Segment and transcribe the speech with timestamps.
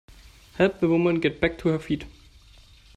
[0.55, 2.05] Help the woman get back to her feet.